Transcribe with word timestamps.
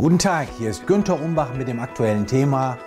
Guten 0.00 0.18
Tag, 0.18 0.48
hier 0.56 0.70
ist 0.70 0.86
Günther 0.86 1.20
Umbach 1.20 1.52
mit 1.52 1.68
dem 1.68 1.78
aktuellen 1.78 2.26
Thema 2.26 2.78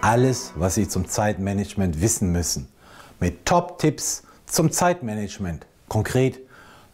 Alles, 0.00 0.52
was 0.56 0.74
Sie 0.74 0.88
zum 0.88 1.06
Zeitmanagement 1.06 2.00
wissen 2.00 2.32
müssen. 2.32 2.66
Mit 3.20 3.46
Top-Tipps 3.46 4.24
zum 4.44 4.72
Zeitmanagement. 4.72 5.66
Konkret 5.86 6.40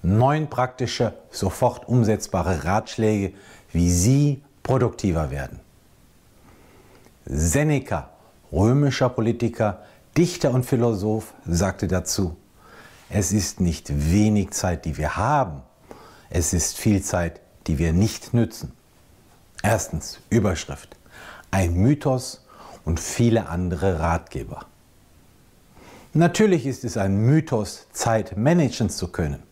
neun 0.02 0.50
praktische, 0.50 1.14
sofort 1.30 1.88
umsetzbare 1.88 2.66
Ratschläge, 2.66 3.32
wie 3.72 3.90
Sie 3.90 4.42
produktiver 4.62 5.30
werden. 5.30 5.60
Seneca, 7.24 8.10
römischer 8.52 9.08
Politiker, 9.08 9.78
Dichter 10.14 10.50
und 10.50 10.66
Philosoph, 10.66 11.32
sagte 11.46 11.88
dazu, 11.88 12.36
es 13.08 13.32
ist 13.32 13.62
nicht 13.62 13.90
wenig 14.12 14.50
Zeit, 14.50 14.84
die 14.84 14.98
wir 14.98 15.16
haben, 15.16 15.62
es 16.28 16.52
ist 16.52 16.76
viel 16.76 17.00
Zeit, 17.00 17.40
die 17.66 17.78
wir 17.78 17.94
nicht 17.94 18.34
nützen. 18.34 18.74
Erstens 19.64 20.20
Überschrift. 20.28 20.94
Ein 21.50 21.72
Mythos 21.72 22.44
und 22.84 23.00
viele 23.00 23.48
andere 23.48 23.98
Ratgeber. 23.98 24.66
Natürlich 26.12 26.66
ist 26.66 26.84
es 26.84 26.98
ein 26.98 27.16
Mythos, 27.16 27.86
Zeit 27.90 28.36
managen 28.36 28.90
zu 28.90 29.08
können. 29.08 29.42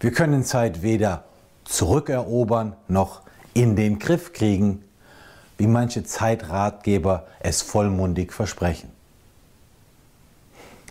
Wir 0.00 0.12
können 0.12 0.44
Zeit 0.44 0.82
weder 0.82 1.24
zurückerobern 1.64 2.76
noch 2.88 3.22
in 3.54 3.74
den 3.74 3.98
Griff 3.98 4.34
kriegen, 4.34 4.84
wie 5.56 5.66
manche 5.66 6.04
Zeitratgeber 6.04 7.26
es 7.40 7.62
vollmundig 7.62 8.34
versprechen. 8.34 8.92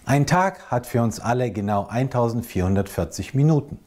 Ein 0.03 0.25
Tag 0.25 0.71
hat 0.71 0.88
für 0.88 1.03
uns 1.03 1.19
alle 1.19 1.52
genau 1.52 1.85
1440 1.85 3.35
Minuten. 3.35 3.77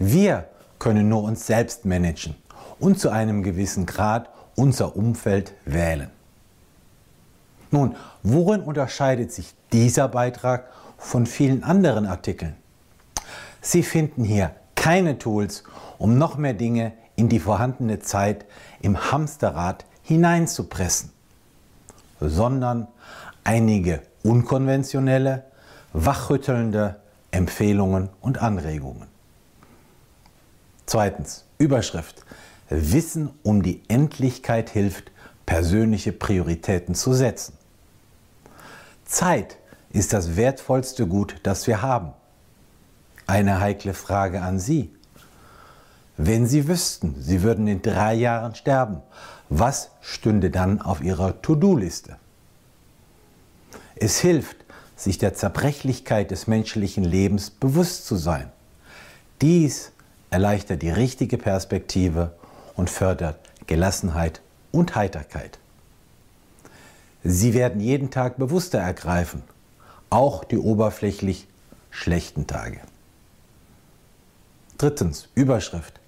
Wir 0.00 0.48
können 0.80 1.08
nur 1.08 1.22
uns 1.22 1.46
selbst 1.46 1.84
managen 1.84 2.34
und 2.80 2.98
zu 2.98 3.10
einem 3.10 3.42
gewissen 3.42 3.86
Grad 3.86 4.28
unser 4.56 4.96
Umfeld 4.96 5.54
wählen. 5.64 6.10
Nun, 7.70 7.96
worin 8.22 8.62
unterscheidet 8.62 9.32
sich 9.32 9.54
dieser 9.72 10.08
Beitrag 10.08 10.68
von 10.96 11.26
vielen 11.26 11.62
anderen 11.62 12.06
Artikeln? 12.06 12.56
Sie 13.60 13.82
finden 13.82 14.24
hier 14.24 14.52
keine 14.74 15.18
Tools, 15.18 15.64
um 15.98 16.18
noch 16.18 16.36
mehr 16.36 16.54
Dinge 16.54 16.92
in 17.16 17.28
die 17.28 17.40
vorhandene 17.40 17.98
Zeit 17.98 18.46
im 18.80 19.10
Hamsterrad 19.10 19.84
hineinzupressen, 20.02 21.10
sondern 22.20 22.86
einige 23.44 24.02
unkonventionelle, 24.22 25.44
wachrüttelnde 25.92 27.00
Empfehlungen 27.30 28.08
und 28.20 28.40
Anregungen. 28.40 29.08
Zweitens, 30.86 31.44
Überschrift. 31.58 32.24
Wissen 32.68 33.30
um 33.42 33.62
die 33.62 33.82
Endlichkeit 33.88 34.70
hilft, 34.70 35.10
persönliche 35.46 36.12
Prioritäten 36.12 36.94
zu 36.94 37.14
setzen. 37.14 37.54
Zeit 39.04 39.56
ist 39.90 40.12
das 40.12 40.36
wertvollste 40.36 41.06
Gut, 41.06 41.36
das 41.42 41.66
wir 41.66 41.80
haben. 41.80 42.12
Eine 43.26 43.60
heikle 43.60 43.94
Frage 43.94 44.42
an 44.42 44.58
Sie. 44.58 44.90
Wenn 46.18 46.46
Sie 46.46 46.68
wüssten, 46.68 47.14
Sie 47.18 47.42
würden 47.42 47.66
in 47.68 47.80
drei 47.80 48.14
Jahren 48.14 48.54
sterben, 48.54 49.00
was 49.48 49.90
stünde 50.00 50.50
dann 50.50 50.82
auf 50.82 51.00
Ihrer 51.00 51.40
To-Do-Liste? 51.40 52.16
Es 53.96 54.18
hilft, 54.18 54.56
sich 54.96 55.16
der 55.18 55.34
Zerbrechlichkeit 55.34 56.30
des 56.30 56.46
menschlichen 56.46 57.04
Lebens 57.04 57.50
bewusst 57.50 58.06
zu 58.06 58.16
sein. 58.16 58.50
Dies 59.40 59.92
erleichtert 60.30 60.82
die 60.82 60.90
richtige 60.90 61.38
Perspektive 61.38 62.32
und 62.78 62.88
fördert 62.88 63.40
Gelassenheit 63.66 64.40
und 64.70 64.94
Heiterkeit. 64.94 65.58
Sie 67.24 67.52
werden 67.52 67.80
jeden 67.80 68.10
Tag 68.10 68.38
bewusster 68.38 68.78
ergreifen, 68.78 69.42
auch 70.10 70.44
die 70.44 70.58
oberflächlich 70.58 71.48
schlechten 71.90 72.46
Tage. 72.46 72.78
Drittens, 74.78 75.28
Überschrift. 75.34 76.00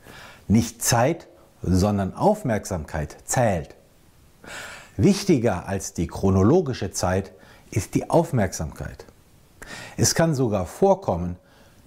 Nicht 0.46 0.80
Zeit, 0.80 1.26
sondern 1.60 2.14
Aufmerksamkeit 2.14 3.16
zählt. 3.24 3.74
Wichtiger 4.96 5.66
als 5.66 5.92
die 5.92 6.06
chronologische 6.06 6.92
Zeit 6.92 7.32
ist 7.72 7.96
die 7.96 8.08
Aufmerksamkeit. 8.08 9.04
Es 9.96 10.14
kann 10.14 10.36
sogar 10.36 10.66
vorkommen, 10.66 11.36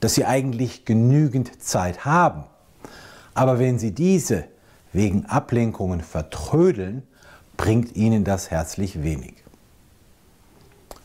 dass 0.02 0.16
Sie 0.16 0.26
eigentlich 0.26 0.84
genügend 0.84 1.64
Zeit 1.64 2.04
haben. 2.04 2.44
Aber 3.34 3.60
wenn 3.60 3.80
Sie 3.80 3.94
diese 3.94 4.46
wegen 4.94 5.26
Ablenkungen 5.26 6.02
vertrödeln, 6.02 7.04
bringt 7.58 7.96
Ihnen 7.96 8.24
das 8.24 8.52
herzlich 8.52 9.04
wenig. 9.04 9.36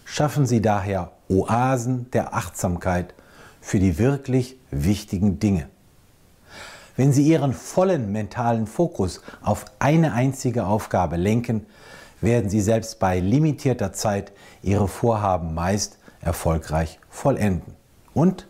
Schaffen 0.05 0.47
Sie 0.47 0.63
daher 0.63 1.13
Oasen 1.29 2.11
der 2.13 2.35
Achtsamkeit 2.35 3.15
für 3.61 3.79
die 3.79 3.99
wirklich 3.99 4.57
wichtigen 4.71 5.41
Dinge. 5.41 5.69
Wenn 6.97 7.13
Sie 7.13 7.23
Ihren 7.23 7.53
vollen 7.53 8.13
mentalen 8.13 8.67
Fokus 8.67 9.21
auf 9.43 9.67
eine 9.79 10.13
einzige 10.15 10.67
Aufgabe 10.67 11.17
lenken, 11.17 11.67
werden 12.21 12.51
Sie 12.51 12.61
selbst 12.61 12.99
bei 12.99 13.21
limitierter 13.21 13.93
Zeit 13.93 14.33
Ihre 14.63 14.89
Vorhaben 14.89 15.55
meist 15.55 15.99
erfolgreich 16.21 16.99
vollenden. 17.09 17.75
Und 18.15 18.49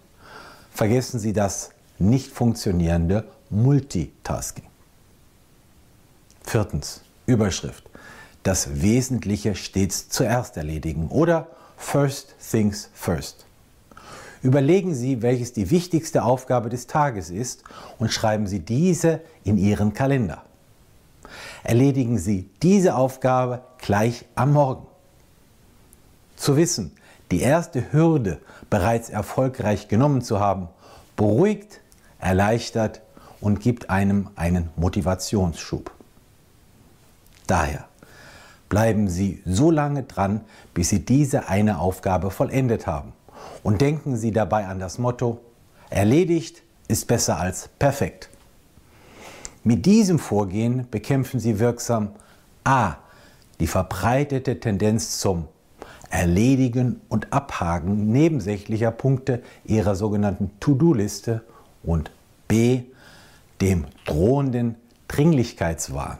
vergessen 0.71 1.19
Sie 1.19 1.33
das 1.33 1.71
nicht 1.99 2.33
funktionierende 2.33 3.25
Multitasking. 3.51 4.65
Viertens, 6.49 7.03
Überschrift. 7.27 7.85
Das 8.43 8.81
Wesentliche 8.81 9.55
stets 9.55 10.09
zuerst 10.09 10.57
erledigen 10.57 11.09
oder 11.09 11.49
First 11.77 12.37
Things 12.51 12.89
First. 12.95 13.45
Überlegen 14.43 14.95
Sie, 14.95 15.21
welches 15.21 15.53
die 15.53 15.71
wichtigste 15.71 16.25
Aufgabe 16.25 16.71
des 16.71 16.87
Tages 16.87 17.29
ist 17.29 17.65
und 17.99 18.11
schreiben 18.11 18.47
Sie 18.47 18.61
diese 18.61 19.21
in 19.45 19.59
Ihren 19.59 19.93
Kalender. 19.93 20.43
Erledigen 21.65 22.17
Sie 22.17 22.49
diese 22.63 22.95
Aufgabe 22.95 23.61
gleich 23.77 24.25
am 24.35 24.55
Morgen. 24.55 24.87
Zu 26.37 26.57
wissen, 26.57 26.93
die 27.31 27.43
erste 27.43 27.93
Hürde 27.93 28.41
bereits 28.71 29.11
erfolgreich 29.11 29.89
genommen 29.89 30.23
zu 30.23 30.41
haben, 30.41 30.71
beruhigt, 31.15 31.81
erleichtert 32.19 33.03
und 33.43 33.61
gibt 33.61 33.91
einem 33.91 34.31
einen 34.35 34.71
Motivationsschub. 34.77 35.98
Daher 37.49 37.89
bleiben 38.69 39.09
Sie 39.09 39.43
so 39.45 39.71
lange 39.73 40.05
dran, 40.05 40.43
bis 40.75 40.91
Sie 40.91 41.05
diese 41.05 41.49
eine 41.49 41.81
Aufgabe 41.81 42.31
vollendet 42.31 42.87
haben. 42.87 43.13
Und 43.63 43.81
denken 43.81 44.17
Sie 44.17 44.31
dabei 44.31 44.67
an 44.67 44.79
das 44.79 44.99
Motto, 44.99 45.41
erledigt 45.91 46.63
ist 46.87 47.07
besser 47.07 47.41
als 47.41 47.69
perfekt. 47.79 48.29
Mit 49.65 49.87
diesem 49.87 50.19
Vorgehen 50.19 50.87
bekämpfen 50.91 51.41
Sie 51.41 51.59
wirksam 51.59 52.11
a. 52.65 52.97
die 53.61 53.67
verbreitete 53.67 54.61
Tendenz 54.61 55.19
zum 55.19 55.49
Erledigen 56.11 57.01
und 57.09 57.33
Abhaken 57.33 58.13
nebensächlicher 58.13 58.91
Punkte 58.91 59.43
Ihrer 59.65 59.95
sogenannten 59.95 60.51
To-Do-Liste 60.61 61.43
und 61.83 62.11
b. 62.47 62.83
dem 63.61 63.87
drohenden 64.05 64.77
Dringlichkeitswahn 65.09 66.19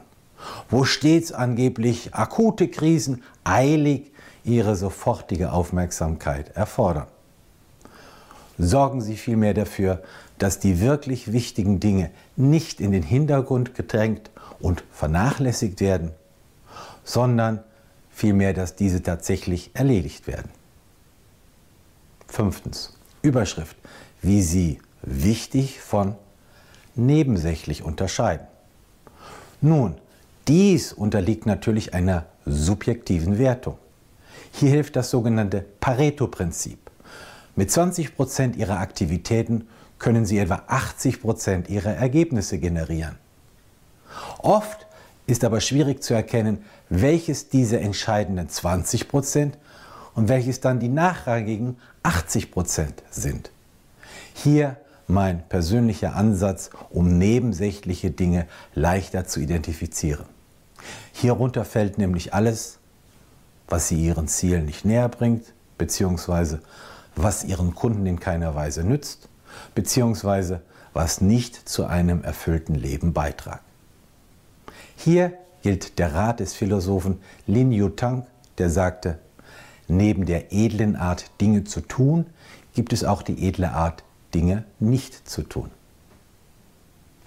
wo 0.69 0.83
stets 0.83 1.31
angeblich 1.31 2.13
akute 2.13 2.67
Krisen 2.67 3.23
eilig 3.43 4.11
ihre 4.43 4.75
sofortige 4.75 5.51
Aufmerksamkeit 5.51 6.55
erfordern. 6.55 7.07
Sorgen 8.57 9.01
Sie 9.01 9.15
vielmehr 9.15 9.53
dafür, 9.53 10.03
dass 10.37 10.59
die 10.59 10.79
wirklich 10.79 11.31
wichtigen 11.31 11.79
Dinge 11.79 12.11
nicht 12.35 12.81
in 12.81 12.91
den 12.91 13.03
Hintergrund 13.03 13.75
gedrängt 13.75 14.31
und 14.59 14.83
vernachlässigt 14.91 15.81
werden, 15.81 16.11
sondern 17.03 17.63
vielmehr, 18.09 18.53
dass 18.53 18.75
diese 18.75 19.01
tatsächlich 19.01 19.71
erledigt 19.73 20.27
werden. 20.27 20.49
Fünftens. 22.27 22.93
Überschrift. 23.21 23.75
Wie 24.21 24.41
Sie 24.41 24.79
wichtig 25.01 25.79
von 25.79 26.15
nebensächlich 26.95 27.83
unterscheiden. 27.83 28.47
Nun, 29.61 29.95
dies 30.49 30.93
unterliegt 30.93 31.45
natürlich 31.45 31.93
einer 31.93 32.25
subjektiven 32.43 33.37
Wertung. 33.37 33.77
Hier 34.51 34.71
hilft 34.71 34.95
das 34.95 35.11
sogenannte 35.11 35.63
Pareto-Prinzip. 35.79 36.79
Mit 37.55 37.69
20 37.69 38.15
Prozent 38.15 38.55
Ihrer 38.55 38.79
Aktivitäten 38.79 39.67
können 39.99 40.25
Sie 40.25 40.39
etwa 40.39 40.63
80 40.65 41.21
Prozent 41.21 41.69
Ihrer 41.69 41.93
Ergebnisse 41.93 42.57
generieren. 42.57 43.15
Oft 44.39 44.87
ist 45.27 45.43
aber 45.43 45.61
schwierig 45.61 46.01
zu 46.01 46.15
erkennen, 46.15 46.65
welches 46.89 47.49
diese 47.49 47.79
entscheidenden 47.79 48.49
20 48.49 49.07
Prozent 49.07 49.55
und 50.15 50.29
welches 50.29 50.61
dann 50.61 50.79
die 50.79 50.89
nachrangigen 50.89 51.77
80 52.01 52.49
Prozent 52.49 53.03
sind. 53.11 53.51
Hier 54.33 54.77
mein 55.05 55.47
persönlicher 55.47 56.15
Ansatz, 56.15 56.71
um 56.89 57.19
nebensächliche 57.19 58.09
Dinge 58.09 58.47
leichter 58.73 59.25
zu 59.25 59.41
identifizieren. 59.41 60.25
Hierunter 61.13 61.65
fällt 61.65 61.97
nämlich 61.97 62.33
alles, 62.33 62.79
was 63.67 63.87
sie 63.87 64.03
ihren 64.03 64.27
Zielen 64.27 64.65
nicht 64.65 64.85
näher 64.85 65.09
bringt, 65.09 65.53
beziehungsweise 65.77 66.61
was 67.15 67.43
ihren 67.43 67.75
Kunden 67.75 68.05
in 68.05 68.19
keiner 68.19 68.55
Weise 68.55 68.83
nützt, 68.83 69.29
beziehungsweise 69.75 70.61
was 70.93 71.21
nicht 71.21 71.69
zu 71.69 71.85
einem 71.85 72.23
erfüllten 72.23 72.75
Leben 72.75 73.13
beitragt. 73.13 73.63
Hier 74.95 75.33
gilt 75.61 75.99
der 75.99 76.13
Rat 76.13 76.39
des 76.39 76.53
Philosophen 76.53 77.19
Lin 77.47 77.71
Yutang, 77.71 78.25
der 78.57 78.69
sagte, 78.69 79.19
neben 79.87 80.25
der 80.25 80.51
edlen 80.51 80.95
Art, 80.95 81.31
Dinge 81.41 81.63
zu 81.63 81.81
tun, 81.81 82.25
gibt 82.73 82.93
es 82.93 83.03
auch 83.03 83.21
die 83.21 83.47
edle 83.47 83.71
Art, 83.71 84.03
Dinge 84.33 84.63
nicht 84.79 85.27
zu 85.27 85.43
tun. 85.43 85.71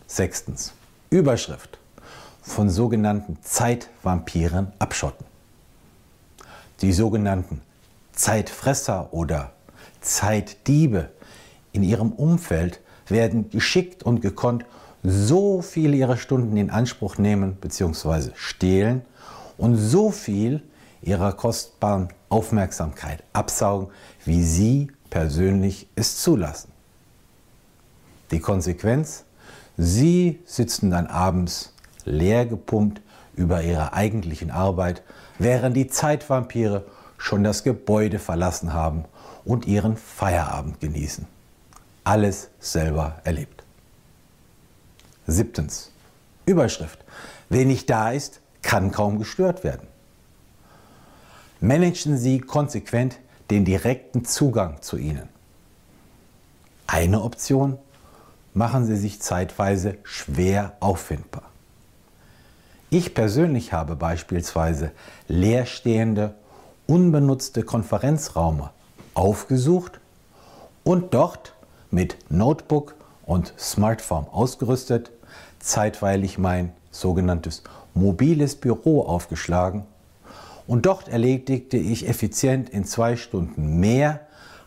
Sechstens. 0.07 0.73
Überschrift. 1.11 1.79
Von 2.43 2.69
sogenannten 2.69 3.39
Zeitvampiren 3.43 4.73
abschotten. 4.79 5.25
Die 6.81 6.93
sogenannten 6.93 7.63
Zeitfresser 8.13 9.13
oder 9.13 9.53
Zeitdiebe 10.01 11.11
in 11.73 11.83
ihrem 11.83 12.13
Umfeld 12.13 12.81
werden 13.07 13.49
geschickt 13.51 14.03
und 14.03 14.21
gekonnt 14.21 14.65
so 15.03 15.63
viel 15.63 15.95
ihrer 15.95 16.17
Stunden 16.17 16.57
in 16.57 16.71
Anspruch 16.71 17.19
nehmen 17.19 17.55
bzw. 17.57 18.31
stehlen 18.35 19.03
und 19.57 19.77
so 19.77 20.11
viel 20.11 20.63
ihrer 21.03 21.33
kostbaren 21.33 22.09
Aufmerksamkeit 22.29 23.23
absaugen, 23.33 23.89
wie 24.25 24.43
sie 24.43 24.91
persönlich 25.11 25.89
es 25.97 26.23
zulassen. 26.23 26.71
Die 28.31 28.41
Konsequenz? 28.41 29.25
Sie 29.77 30.41
sitzen 30.47 30.91
dann 30.91 31.07
abends 31.07 31.72
leer 32.05 32.47
gepumpt 32.47 33.01
über 33.35 33.63
ihrer 33.63 33.93
eigentlichen 33.95 34.51
Arbeit, 34.51 35.03
während 35.39 35.77
die 35.77 35.89
Zeitvampire 35.89 36.85
schon 37.19 37.45
das 37.45 37.63
Gebäude 37.63 38.19
verlassen 38.19 38.73
haben 38.73 39.05
und 39.45 39.67
ihren 39.67 39.97
Feierabend 39.97 40.81
genießen. 40.81 41.27
Alles 42.05 42.51
selber 42.61 43.21
erlebt. 43.25 43.65
Siebtens. 45.27 45.91
Überschrift. 46.47 46.99
Wer 47.49 47.65
nicht 47.65 47.89
da 47.89 48.11
ist, 48.11 48.41
kann 48.63 48.91
kaum 48.91 49.19
gestört 49.19 49.63
werden. 49.63 49.87
Managen 51.61 52.19
Sie 52.19 52.41
konsequent 52.41 53.19
den 53.51 53.65
direkten 53.65 54.25
Zugang 54.25 54.83
zu 54.83 54.97
ihnen. 54.97 55.29
Eine 56.87 57.23
Option 57.23 57.79
machen 58.55 58.85
sie 58.85 58.97
sich 58.97 59.21
zeitweise 59.21 59.99
schwer 60.03 60.77
auffindbar. 60.81 61.52
Ich 62.95 63.15
persönlich 63.15 63.73
habe 63.73 63.97
beispielsweise 63.97 64.91
leerstehende, 65.27 66.35
unbenutzte 66.87 67.63
Konferenzraume 67.63 68.69
aufgesucht 69.15 69.99
und 70.85 71.15
dort 71.15 71.55
mit 71.91 72.19
Notebook 72.29 72.95
und 73.25 73.55
Smartphone 73.59 74.27
ausgerüstet, 74.31 75.11
zeitweilig 75.59 76.37
mein 76.37 76.75
sogenanntes 76.91 77.63
mobiles 77.95 78.57
Büro 78.57 79.07
aufgeschlagen 79.07 79.85
und 80.67 80.85
dort 80.85 81.09
erledigte 81.09 81.79
ich 81.79 82.07
effizient 82.07 82.69
in 82.69 82.85
zwei 82.85 83.17
Stunden 83.17 83.81
mehr 83.81 84.21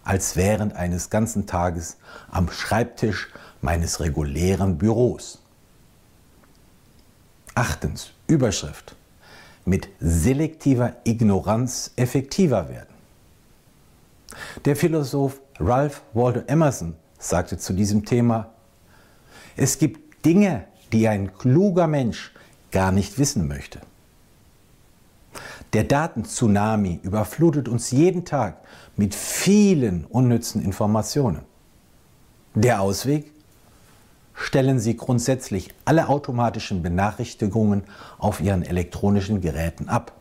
als 0.03 0.35
während 0.35 0.75
eines 0.75 1.11
ganzen 1.11 1.45
Tages 1.45 1.97
am 2.31 2.49
Schreibtisch 2.49 3.29
meines 3.61 3.99
regulären 3.99 4.79
Büros. 4.79 5.43
Achtens, 7.53 8.14
Überschrift. 8.27 8.95
Mit 9.65 9.89
selektiver 9.99 10.95
Ignoranz 11.03 11.91
effektiver 11.95 12.69
werden. 12.69 12.93
Der 14.65 14.75
Philosoph 14.75 15.39
Ralph 15.59 16.01
Waldo 16.13 16.41
Emerson 16.47 16.95
sagte 17.17 17.57
zu 17.57 17.73
diesem 17.73 18.05
Thema, 18.05 18.51
es 19.55 19.77
gibt 19.77 20.25
Dinge, 20.25 20.65
die 20.91 21.07
ein 21.07 21.37
kluger 21.37 21.87
Mensch 21.87 22.33
gar 22.71 22.91
nicht 22.91 23.17
wissen 23.17 23.47
möchte. 23.47 23.79
Der 25.73 25.83
Datentsunami 25.83 26.99
überflutet 27.03 27.67
uns 27.67 27.91
jeden 27.91 28.25
Tag 28.25 28.57
mit 28.95 29.13
vielen 29.13 30.05
unnützen 30.05 30.63
Informationen. 30.63 31.41
Der 32.53 32.81
Ausweg? 32.81 33.34
Stellen 34.35 34.79
Sie 34.79 34.97
grundsätzlich 34.97 35.73
alle 35.85 36.09
automatischen 36.09 36.83
Benachrichtigungen 36.83 37.83
auf 38.17 38.41
Ihren 38.41 38.63
elektronischen 38.63 39.41
Geräten 39.41 39.89
ab. 39.89 40.11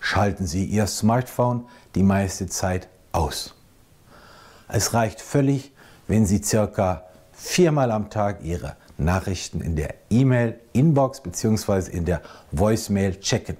Schalten 0.00 0.46
Sie 0.46 0.64
Ihr 0.64 0.86
Smartphone 0.86 1.64
die 1.94 2.02
meiste 2.02 2.46
Zeit 2.46 2.88
aus. 3.12 3.54
Es 4.68 4.92
reicht 4.94 5.20
völlig, 5.20 5.72
wenn 6.06 6.26
Sie 6.26 6.42
circa 6.42 7.04
viermal 7.32 7.90
am 7.92 8.10
Tag 8.10 8.42
Ihre 8.42 8.76
Nachrichten 8.96 9.60
in 9.60 9.76
der 9.76 9.94
E-Mail-Inbox 10.10 11.20
bzw. 11.20 11.90
in 11.90 12.04
der 12.04 12.20
Voicemail 12.50 13.20
checken 13.20 13.56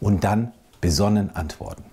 und 0.00 0.24
dann 0.24 0.52
besonnen 0.80 1.34
antworten. 1.34 1.84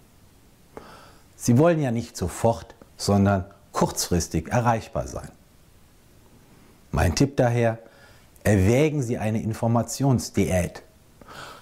Sie 1.35 1.57
wollen 1.57 1.81
ja 1.81 1.91
nicht 1.91 2.17
sofort, 2.17 2.75
sondern 2.97 3.45
kurzfristig 3.71 4.47
erreichbar 4.49 5.07
sein. 5.07 5.29
Mein 6.95 7.13
Tipp 7.13 7.35
daher, 7.35 7.77
erwägen 8.45 9.03
Sie 9.03 9.17
eine 9.17 9.41
Informationsdiät. 9.41 10.81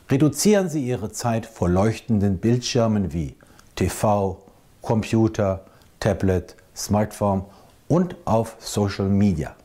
Reduzieren 0.07 0.69
Sie 0.69 0.85
Ihre 0.85 1.11
Zeit 1.11 1.47
vor 1.47 1.69
leuchtenden 1.69 2.37
Bildschirmen 2.37 3.13
wie 3.13 3.35
TV, 3.73 4.39
Computer, 4.83 5.65
Tablet, 5.99 6.55
Smartphone 6.75 7.45
und 7.87 8.15
auf 8.25 8.57
Social 8.59 9.09
Media. 9.09 9.55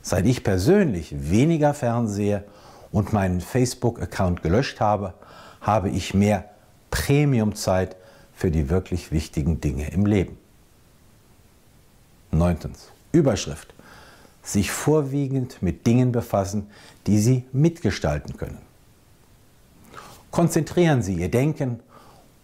Seit 0.00 0.26
ich 0.26 0.44
persönlich 0.44 1.12
weniger 1.28 1.74
fernsehe 1.74 2.44
und 2.92 3.12
meinen 3.12 3.40
Facebook-Account 3.40 4.44
gelöscht 4.44 4.78
habe, 4.78 5.14
habe 5.60 5.90
ich 5.90 6.14
mehr 6.14 6.44
Premium-Zeit 6.92 7.96
für 8.32 8.52
die 8.52 8.70
wirklich 8.70 9.10
wichtigen 9.10 9.60
Dinge 9.60 9.90
im 9.90 10.06
Leben. 10.06 10.38
Neuntens. 12.30 12.92
Überschrift 13.10 13.74
sich 14.42 14.70
vorwiegend 14.70 15.62
mit 15.62 15.86
Dingen 15.86 16.12
befassen, 16.12 16.68
die 17.06 17.18
Sie 17.18 17.44
mitgestalten 17.52 18.36
können. 18.36 18.58
Konzentrieren 20.30 21.02
Sie 21.02 21.14
Ihr 21.14 21.30
Denken 21.30 21.80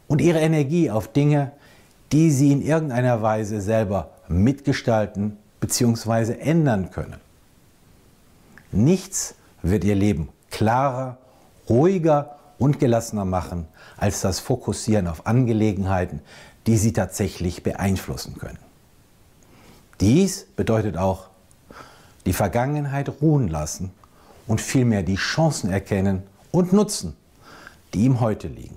und 0.06 0.20
Ihre 0.20 0.40
Energie 0.40 0.90
auf 0.90 1.08
Dinge, 1.08 1.52
die 2.12 2.30
Sie 2.30 2.52
in 2.52 2.62
irgendeiner 2.62 3.22
Weise 3.22 3.60
selber 3.60 4.10
mitgestalten 4.28 5.36
bzw. 5.60 6.34
ändern 6.38 6.90
können. 6.90 7.16
Nichts 8.70 9.34
wird 9.62 9.84
Ihr 9.84 9.94
Leben 9.94 10.28
klarer, 10.50 11.18
ruhiger 11.68 12.38
und 12.58 12.78
gelassener 12.78 13.24
machen 13.24 13.66
als 13.96 14.20
das 14.20 14.40
Fokussieren 14.40 15.06
auf 15.06 15.26
Angelegenheiten, 15.26 16.20
die 16.66 16.76
Sie 16.76 16.92
tatsächlich 16.92 17.62
beeinflussen 17.62 18.36
können. 18.38 18.58
Dies 20.00 20.46
bedeutet 20.54 20.96
auch 20.96 21.27
die 22.28 22.34
Vergangenheit 22.34 23.10
ruhen 23.22 23.48
lassen 23.48 23.90
und 24.46 24.60
vielmehr 24.60 25.02
die 25.02 25.14
Chancen 25.14 25.70
erkennen 25.70 26.24
und 26.52 26.74
nutzen, 26.74 27.16
die 27.94 28.04
ihm 28.04 28.20
heute 28.20 28.48
liegen. 28.48 28.76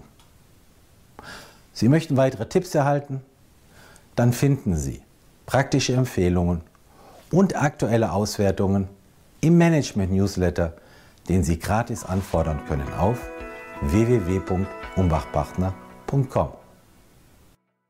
Sie 1.74 1.90
möchten 1.90 2.16
weitere 2.16 2.48
Tipps 2.48 2.74
erhalten? 2.74 3.20
Dann 4.16 4.32
finden 4.32 4.78
Sie 4.78 5.02
praktische 5.48 5.96
Empfehlungen 5.96 6.62
und 7.30 7.62
aktuelle 7.62 8.14
Auswertungen 8.14 8.88
im 9.42 9.58
Management-Newsletter, 9.58 10.72
den 11.28 11.44
Sie 11.44 11.60
gratis 11.60 12.06
anfordern 12.06 12.62
können 12.70 12.94
auf 12.94 13.20
www.umbachpartner.com. 13.82 16.61